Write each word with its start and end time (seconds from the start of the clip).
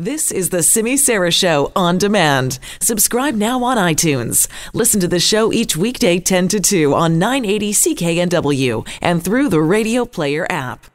This 0.00 0.30
is 0.30 0.50
the 0.50 0.62
Simi 0.62 0.96
Sara 0.96 1.32
Show 1.32 1.72
on 1.74 1.98
demand. 1.98 2.60
Subscribe 2.80 3.34
now 3.34 3.64
on 3.64 3.76
iTunes. 3.76 4.46
Listen 4.72 5.00
to 5.00 5.08
the 5.08 5.18
show 5.18 5.52
each 5.52 5.76
weekday 5.76 6.20
10 6.20 6.46
to 6.46 6.60
2 6.60 6.94
on 6.94 7.18
980 7.18 7.72
CKNW 7.72 8.88
and 9.02 9.24
through 9.24 9.48
the 9.48 9.60
Radio 9.60 10.04
Player 10.04 10.46
app. 10.48 10.86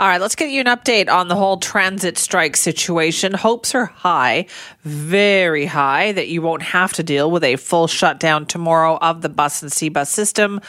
All 0.00 0.08
right, 0.08 0.20
let's 0.20 0.34
get 0.34 0.50
you 0.50 0.60
an 0.60 0.66
update 0.66 1.08
on 1.08 1.28
the 1.28 1.36
whole 1.36 1.58
transit 1.58 2.18
strike 2.18 2.56
situation. 2.56 3.34
Hopes 3.34 3.72
are 3.76 3.84
high, 3.84 4.46
very 4.82 5.66
high, 5.66 6.10
that 6.10 6.26
you 6.26 6.42
won't 6.42 6.62
have 6.62 6.92
to 6.94 7.04
deal 7.04 7.30
with 7.30 7.44
a 7.44 7.54
full 7.54 7.86
shutdown 7.86 8.46
tomorrow 8.46 8.98
of 8.98 9.22
the 9.22 9.28
bus 9.28 9.62
and 9.62 9.70
SeaBus 9.70 10.08
system 10.08 10.60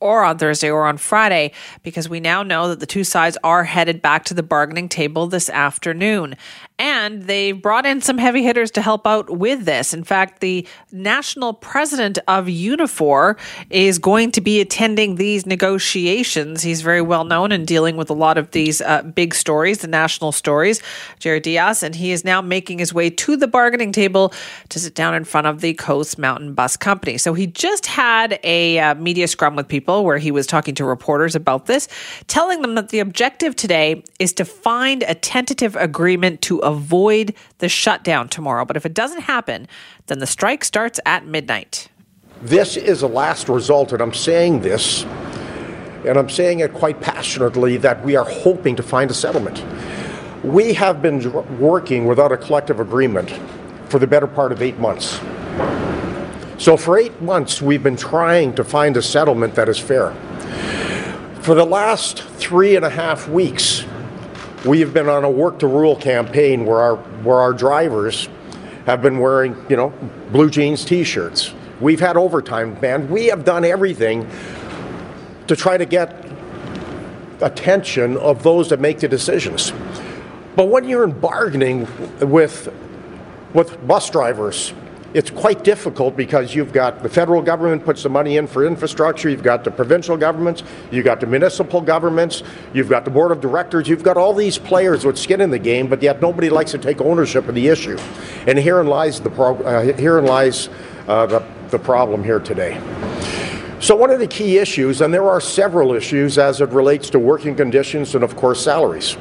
or 0.00 0.24
on 0.24 0.38
Thursday 0.38 0.70
or 0.70 0.86
on 0.86 0.96
Friday, 0.96 1.52
because 1.82 2.08
we 2.08 2.20
now 2.20 2.42
know 2.42 2.68
that 2.68 2.80
the 2.80 2.86
two 2.86 3.02
sides 3.02 3.36
are 3.42 3.64
headed 3.64 4.00
back 4.00 4.24
to 4.24 4.34
the 4.34 4.42
bargaining 4.42 4.88
table 4.88 5.26
this 5.26 5.50
afternoon. 5.50 6.36
And 6.78 7.24
they 7.24 7.52
brought 7.52 7.86
in 7.86 8.00
some 8.00 8.18
heavy 8.18 8.42
hitters 8.42 8.70
to 8.72 8.82
help 8.82 9.06
out 9.06 9.30
with 9.30 9.64
this. 9.64 9.92
In 9.92 10.04
fact, 10.04 10.40
the 10.40 10.66
national 10.92 11.54
president 11.54 12.18
of 12.28 12.46
Unifor 12.46 13.36
is 13.68 13.98
going 13.98 14.30
to 14.32 14.40
be 14.40 14.60
attending 14.60 15.16
these 15.16 15.44
negotiations. 15.44 16.62
He's 16.62 16.82
very 16.82 17.02
well 17.02 17.24
known 17.24 17.50
in 17.50 17.64
dealing 17.64 17.96
with 17.96 18.10
a 18.10 18.14
lot 18.14 18.38
of 18.38 18.52
these 18.52 18.80
uh, 18.80 19.02
big 19.02 19.34
stories, 19.34 19.78
the 19.78 19.88
national 19.88 20.30
stories, 20.30 20.80
Jerry 21.18 21.40
Dias. 21.40 21.82
and 21.82 21.94
he 21.94 22.12
is 22.12 22.24
now 22.24 22.40
making 22.40 22.78
his 22.78 22.94
way 22.94 23.10
to 23.10 23.36
the 23.36 23.48
bargaining 23.48 23.90
table 23.90 24.32
to 24.68 24.78
sit 24.78 24.94
down 24.94 25.14
in 25.14 25.24
front 25.24 25.46
of 25.46 25.60
the 25.60 25.74
Coast 25.74 26.18
Mountain 26.18 26.54
Bus 26.54 26.76
Company. 26.76 27.18
So 27.18 27.34
he 27.34 27.46
just 27.46 27.86
had 27.86 28.38
a 28.44 28.78
uh, 28.78 28.94
media 28.94 29.26
scrum 29.26 29.56
with 29.56 29.66
people 29.66 30.04
where 30.04 30.18
he 30.18 30.30
was 30.30 30.46
talking 30.46 30.74
to 30.76 30.84
reporters 30.84 31.34
about 31.34 31.66
this, 31.66 31.88
telling 32.28 32.62
them 32.62 32.76
that 32.76 32.90
the 32.90 33.00
objective 33.00 33.56
today 33.56 34.04
is 34.18 34.32
to 34.34 34.44
find 34.44 35.02
a 35.02 35.14
tentative 35.14 35.74
agreement 35.76 36.40
to 36.42 36.60
avoid 36.68 37.34
the 37.58 37.68
shutdown 37.68 38.28
tomorrow. 38.28 38.64
But 38.64 38.76
if 38.76 38.86
it 38.86 38.94
doesn't 38.94 39.22
happen, 39.22 39.66
then 40.06 40.18
the 40.18 40.26
strike 40.26 40.64
starts 40.64 41.00
at 41.06 41.26
midnight. 41.26 41.88
This 42.42 42.76
is 42.76 43.02
a 43.02 43.08
last 43.08 43.48
result, 43.48 43.92
and 43.92 44.00
I'm 44.00 44.14
saying 44.14 44.60
this, 44.60 45.02
and 46.06 46.16
I'm 46.16 46.30
saying 46.30 46.60
it 46.60 46.72
quite 46.72 47.00
passionately, 47.00 47.76
that 47.78 48.04
we 48.04 48.14
are 48.14 48.24
hoping 48.24 48.76
to 48.76 48.82
find 48.82 49.10
a 49.10 49.14
settlement. 49.14 49.64
We 50.44 50.72
have 50.74 51.02
been 51.02 51.32
working 51.58 52.06
without 52.06 52.30
a 52.30 52.36
collective 52.36 52.78
agreement 52.78 53.30
for 53.88 53.98
the 53.98 54.06
better 54.06 54.28
part 54.28 54.52
of 54.52 54.62
eight 54.62 54.78
months. 54.78 55.20
So, 56.58 56.76
for 56.76 56.98
eight 56.98 57.20
months, 57.20 57.60
we've 57.62 57.82
been 57.82 57.96
trying 57.96 58.54
to 58.54 58.64
find 58.64 58.96
a 58.96 59.02
settlement 59.02 59.54
that 59.56 59.68
is 59.68 59.78
fair. 59.78 60.12
For 61.40 61.54
the 61.54 61.64
last 61.64 62.22
three 62.22 62.76
and 62.76 62.84
a 62.84 62.90
half 62.90 63.28
weeks, 63.28 63.84
we 64.68 64.80
have 64.80 64.92
been 64.92 65.08
on 65.08 65.24
a 65.24 65.30
work 65.30 65.58
to 65.60 65.66
rule 65.66 65.96
campaign 65.96 66.66
where 66.66 66.80
our, 66.80 66.96
where 66.96 67.38
our 67.38 67.54
drivers 67.54 68.28
have 68.84 69.00
been 69.00 69.18
wearing, 69.18 69.56
you 69.70 69.76
know, 69.76 69.88
blue 70.30 70.50
jeans 70.50 70.84
t 70.84 71.04
shirts. 71.04 71.54
We've 71.80 72.00
had 72.00 72.18
overtime 72.18 72.74
banned. 72.74 73.08
We 73.08 73.26
have 73.26 73.46
done 73.46 73.64
everything 73.64 74.28
to 75.46 75.56
try 75.56 75.78
to 75.78 75.86
get 75.86 76.22
attention 77.40 78.18
of 78.18 78.42
those 78.42 78.68
that 78.68 78.78
make 78.78 78.98
the 78.98 79.08
decisions. 79.08 79.72
But 80.54 80.66
when 80.66 80.86
you're 80.86 81.04
in 81.04 81.18
bargaining 81.18 81.88
with, 82.20 82.70
with 83.54 83.86
bus 83.86 84.10
drivers, 84.10 84.74
it's 85.14 85.30
quite 85.30 85.64
difficult 85.64 86.16
because 86.16 86.54
you've 86.54 86.72
got 86.72 87.02
the 87.02 87.08
federal 87.08 87.40
government 87.40 87.84
puts 87.84 88.02
the 88.02 88.10
money 88.10 88.36
in 88.36 88.46
for 88.46 88.66
infrastructure, 88.66 89.28
you've 89.30 89.42
got 89.42 89.64
the 89.64 89.70
provincial 89.70 90.16
governments, 90.16 90.62
you've 90.90 91.04
got 91.04 91.20
the 91.20 91.26
municipal 91.26 91.80
governments, 91.80 92.42
you've 92.74 92.90
got 92.90 93.04
the 93.04 93.10
board 93.10 93.32
of 93.32 93.40
directors, 93.40 93.88
you've 93.88 94.02
got 94.02 94.16
all 94.16 94.34
these 94.34 94.58
players 94.58 95.04
with 95.04 95.16
skin 95.16 95.40
in 95.40 95.50
the 95.50 95.58
game, 95.58 95.88
but 95.88 96.02
yet 96.02 96.20
nobody 96.20 96.50
likes 96.50 96.72
to 96.72 96.78
take 96.78 97.00
ownership 97.00 97.48
of 97.48 97.54
the 97.54 97.68
issue. 97.68 97.96
And 98.46 98.58
herein 98.58 98.86
lies 98.86 99.20
the 99.20 99.30
pro- 99.30 99.56
uh, 99.62 99.92
herein 99.94 100.26
lies 100.26 100.68
uh, 101.06 101.26
the, 101.26 101.44
the 101.70 101.78
problem 101.78 102.22
here 102.22 102.40
today. 102.40 102.78
So, 103.80 103.94
one 103.94 104.10
of 104.10 104.18
the 104.18 104.26
key 104.26 104.58
issues, 104.58 105.00
and 105.00 105.14
there 105.14 105.28
are 105.28 105.40
several 105.40 105.94
issues 105.94 106.36
as 106.36 106.60
it 106.60 106.68
relates 106.70 107.10
to 107.10 107.18
working 107.18 107.54
conditions 107.54 108.14
and, 108.14 108.24
of 108.24 108.34
course, 108.34 108.62
salaries. 108.62 109.16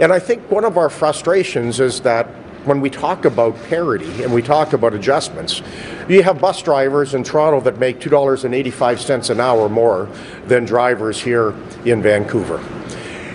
And 0.00 0.12
I 0.12 0.18
think 0.18 0.50
one 0.50 0.64
of 0.64 0.78
our 0.78 0.88
frustrations 0.88 1.78
is 1.78 2.00
that 2.00 2.26
when 2.64 2.80
we 2.80 2.90
talk 2.90 3.24
about 3.24 3.60
parity 3.64 4.22
and 4.22 4.32
we 4.32 4.42
talk 4.42 4.72
about 4.72 4.94
adjustments, 4.94 5.62
you 6.08 6.22
have 6.22 6.40
bus 6.40 6.62
drivers 6.62 7.14
in 7.14 7.24
Toronto 7.24 7.60
that 7.60 7.78
make 7.78 8.00
$2.85 8.00 9.30
an 9.30 9.40
hour 9.40 9.68
more 9.68 10.08
than 10.46 10.64
drivers 10.64 11.20
here 11.20 11.54
in 11.84 12.02
Vancouver. 12.02 12.62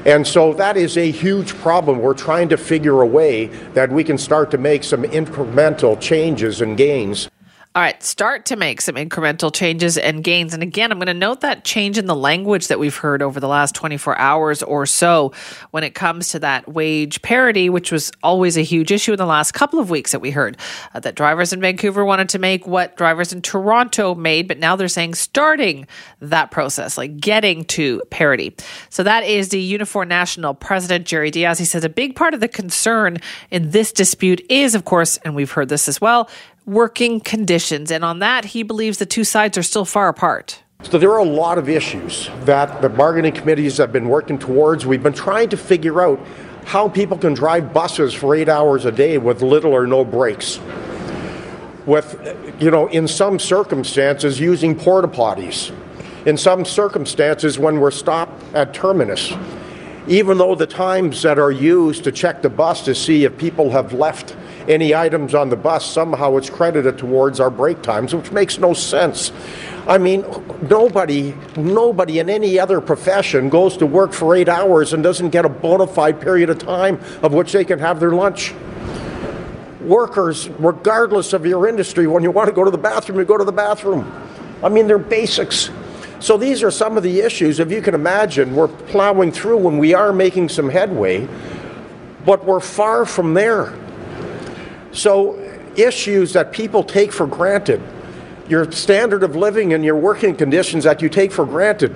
And 0.05 0.25
so 0.25 0.53
that 0.53 0.77
is 0.77 0.97
a 0.97 1.11
huge 1.11 1.53
problem. 1.55 1.99
We're 1.99 2.13
trying 2.13 2.47
to 2.49 2.57
figure 2.57 3.01
a 3.01 3.05
way 3.05 3.47
that 3.73 3.91
we 3.91 4.05
can 4.05 4.17
start 4.17 4.51
to 4.51 4.57
make 4.57 4.83
some 4.85 5.03
incremental 5.03 5.99
changes 5.99 6.61
and 6.61 6.77
gains. 6.77 7.29
All 7.77 7.83
right, 7.83 8.01
start 8.01 8.47
to 8.47 8.55
make 8.55 8.81
some 8.81 8.95
incremental 8.95 9.53
changes 9.53 9.99
and 9.99 10.23
gains. 10.23 10.55
And 10.55 10.63
again, 10.63 10.91
I'm 10.91 10.97
going 10.97 11.05
to 11.05 11.13
note 11.13 11.41
that 11.41 11.63
change 11.63 11.99
in 11.99 12.07
the 12.07 12.15
language 12.15 12.69
that 12.69 12.79
we've 12.79 12.95
heard 12.95 13.21
over 13.21 13.39
the 13.39 13.47
last 13.47 13.75
24 13.75 14.17
hours 14.17 14.63
or 14.63 14.87
so 14.87 15.31
when 15.69 15.83
it 15.83 15.93
comes 15.93 16.29
to 16.29 16.39
that 16.39 16.67
wage 16.67 17.21
parity, 17.21 17.69
which 17.69 17.91
was 17.91 18.11
always 18.23 18.57
a 18.57 18.63
huge 18.63 18.91
issue 18.91 19.11
in 19.11 19.19
the 19.19 19.27
last 19.27 19.51
couple 19.51 19.79
of 19.79 19.91
weeks 19.91 20.11
that 20.11 20.21
we 20.21 20.31
heard 20.31 20.57
uh, 20.95 20.99
that 21.01 21.13
drivers 21.13 21.53
in 21.53 21.61
Vancouver 21.61 22.03
wanted 22.03 22.29
to 22.29 22.39
make 22.39 22.65
what 22.65 22.97
drivers 22.97 23.31
in 23.31 23.43
Toronto 23.43 24.15
made, 24.15 24.47
but 24.47 24.57
now 24.57 24.75
they're 24.75 24.87
saying 24.87 25.13
starting 25.13 25.85
that 26.19 26.49
process, 26.49 26.97
like 26.97 27.17
getting 27.17 27.63
to 27.65 28.01
parity. 28.09 28.55
So 28.89 29.03
that 29.03 29.23
is 29.23 29.49
the 29.49 29.77
Unifor 29.77 30.07
National 30.07 30.55
President, 30.55 31.05
Jerry 31.05 31.29
Dias. 31.29 31.59
He 31.59 31.65
says 31.65 31.83
a 31.83 31.89
big 31.89 32.15
part 32.15 32.33
of 32.33 32.39
the 32.39 32.47
concern 32.47 33.19
in 33.51 33.69
this 33.69 33.91
dispute 33.91 34.43
is, 34.49 34.73
of 34.73 34.83
course, 34.83 35.17
and 35.17 35.35
we've 35.35 35.51
heard 35.51 35.69
this 35.69 35.87
as 35.87 36.01
well, 36.01 36.27
working 36.67 37.19
conditions. 37.21 37.89
And 37.89 38.05
on 38.05 38.19
that, 38.19 38.45
he 38.45 38.61
believes 38.61 38.99
the 38.99 39.05
two 39.05 39.23
sides 39.23 39.57
are 39.57 39.63
still 39.63 39.85
far 39.85 40.09
apart. 40.09 40.61
So 40.83 40.99
there 40.99 41.11
are 41.11 41.19
a 41.19 41.23
lot 41.23 41.57
of 41.57 41.69
issues 41.69 42.29
that 42.41 42.83
the 42.83 42.89
bargaining 42.89 43.33
committees 43.33 43.77
have 43.77 43.91
been 43.91 44.07
working 44.07 44.37
towards. 44.37 44.85
We've 44.85 45.01
been 45.01 45.13
trying 45.13 45.49
to 45.49 45.57
figure 45.57 46.01
out 46.01 46.19
how 46.65 46.87
people 46.89 47.17
can 47.17 47.33
drive 47.33 47.73
buses 47.73 48.13
for 48.13 48.35
eight 48.35 48.49
hours 48.49 48.85
a 48.85 48.91
day 48.91 49.17
with 49.17 49.41
little 49.41 49.71
or 49.71 49.87
no 49.87 50.05
breaks. 50.05 50.59
With, 51.85 52.35
you 52.59 52.69
know, 52.69 52.87
in 52.87 53.07
some 53.07 53.39
circumstances, 53.39 54.39
using 54.39 54.77
porta 54.77 55.07
potties. 55.07 55.73
In 56.27 56.35
some 56.35 56.65
circumstances, 56.65 57.57
when 57.57 57.79
we're 57.79 57.89
stopped 57.89 58.43
at 58.53 58.73
terminus, 58.73 59.31
even 60.07 60.37
though 60.37 60.55
the 60.55 60.67
times 60.67 61.21
that 61.23 61.37
are 61.37 61.51
used 61.51 62.05
to 62.05 62.11
check 62.11 62.41
the 62.41 62.49
bus 62.49 62.85
to 62.85 62.95
see 62.95 63.25
if 63.25 63.37
people 63.37 63.71
have 63.71 63.91
left 63.91 64.35
any 64.69 64.95
items 64.95 65.35
on 65.35 65.49
the 65.49 65.55
bus, 65.55 65.85
somehow 65.85 66.37
it's 66.37 66.49
credited 66.49 66.97
towards 66.97 67.39
our 67.39 67.49
break 67.49 67.81
times, 67.81 68.15
which 68.15 68.31
makes 68.31 68.57
no 68.57 68.73
sense. 68.73 69.31
I 69.85 69.97
mean, 69.97 70.25
nobody, 70.69 71.33
nobody 71.55 72.19
in 72.19 72.29
any 72.29 72.59
other 72.59 72.79
profession 72.79 73.49
goes 73.49 73.77
to 73.77 73.85
work 73.85 74.13
for 74.13 74.35
eight 74.35 74.49
hours 74.49 74.93
and 74.93 75.03
doesn't 75.03 75.29
get 75.29 75.45
a 75.45 75.49
bona 75.49 75.87
fide 75.87 76.21
period 76.21 76.49
of 76.49 76.59
time 76.59 76.99
of 77.21 77.33
which 77.33 77.51
they 77.51 77.65
can 77.65 77.79
have 77.79 77.99
their 77.99 78.11
lunch. 78.11 78.53
Workers, 79.81 80.49
regardless 80.59 81.31
of 81.33 81.45
your 81.45 81.67
industry, 81.67 82.07
when 82.07 82.23
you 82.23 82.31
want 82.31 82.47
to 82.47 82.53
go 82.53 82.63
to 82.63 82.71
the 82.71 82.77
bathroom, 82.77 83.19
you 83.19 83.25
go 83.25 83.37
to 83.37 83.45
the 83.45 83.51
bathroom. 83.53 84.11
I 84.63 84.69
mean, 84.69 84.87
they're 84.87 84.97
basics. 84.97 85.69
So 86.19 86.37
these 86.37 86.63
are 86.63 86.71
some 86.71 86.97
of 86.97 87.03
the 87.03 87.19
issues. 87.19 87.59
If 87.59 87.71
you 87.71 87.81
can 87.81 87.93
imagine, 87.93 88.55
we're 88.55 88.67
plowing 88.67 89.31
through 89.31 89.57
when 89.57 89.77
we 89.77 89.93
are 89.93 90.11
making 90.11 90.49
some 90.49 90.69
headway, 90.69 91.27
but 92.25 92.43
we're 92.43 92.59
far 92.59 93.05
from 93.05 93.33
there. 93.33 93.73
So, 94.91 95.37
issues 95.75 96.33
that 96.33 96.51
people 96.51 96.83
take 96.83 97.11
for 97.13 97.27
granted, 97.27 97.81
your 98.49 98.71
standard 98.71 99.21
of 99.21 99.35
living 99.35 99.73
and 99.73 99.85
your 99.85 99.95
working 99.95 100.35
conditions 100.35 100.85
that 100.85 101.03
you 101.03 101.09
take 101.09 101.31
for 101.31 101.45
granted, 101.45 101.95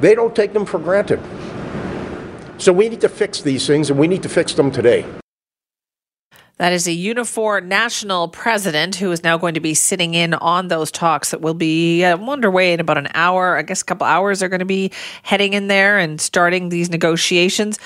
they 0.00 0.14
don't 0.14 0.36
take 0.36 0.52
them 0.52 0.64
for 0.64 0.78
granted. 0.78 1.20
So, 2.58 2.72
we 2.72 2.88
need 2.88 3.00
to 3.00 3.08
fix 3.08 3.40
these 3.40 3.66
things 3.66 3.90
and 3.90 3.98
we 3.98 4.06
need 4.06 4.22
to 4.22 4.28
fix 4.28 4.54
them 4.54 4.70
today. 4.70 5.04
That 6.58 6.72
is 6.72 6.86
a 6.86 6.92
Unifor 6.92 7.64
national 7.64 8.28
president 8.28 8.94
who 8.94 9.10
is 9.10 9.24
now 9.24 9.36
going 9.36 9.54
to 9.54 9.60
be 9.60 9.74
sitting 9.74 10.14
in 10.14 10.34
on 10.34 10.68
those 10.68 10.92
talks 10.92 11.32
that 11.32 11.40
will 11.40 11.54
be 11.54 12.04
uh, 12.04 12.16
underway 12.16 12.72
in 12.72 12.78
about 12.78 12.96
an 12.96 13.08
hour. 13.12 13.56
I 13.56 13.62
guess 13.62 13.82
a 13.82 13.84
couple 13.84 14.06
hours 14.06 14.40
are 14.40 14.48
going 14.48 14.60
to 14.60 14.64
be 14.64 14.92
heading 15.24 15.54
in 15.54 15.66
there 15.66 15.98
and 15.98 16.20
starting 16.20 16.68
these 16.68 16.90
negotiations. 16.90 17.80